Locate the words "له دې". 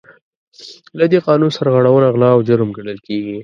0.97-1.19